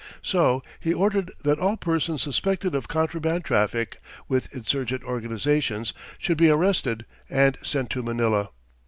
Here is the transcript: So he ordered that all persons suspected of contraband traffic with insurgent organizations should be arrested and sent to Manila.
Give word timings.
So 0.23 0.63
he 0.79 0.95
ordered 0.95 1.31
that 1.43 1.59
all 1.59 1.77
persons 1.77 2.23
suspected 2.23 2.73
of 2.73 2.87
contraband 2.87 3.45
traffic 3.45 4.01
with 4.27 4.51
insurgent 4.51 5.03
organizations 5.03 5.93
should 6.17 6.39
be 6.39 6.49
arrested 6.49 7.05
and 7.29 7.55
sent 7.61 7.91
to 7.91 8.01
Manila. 8.01 8.49